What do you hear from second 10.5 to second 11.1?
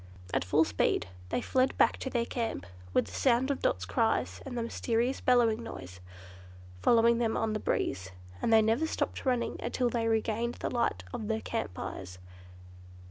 the light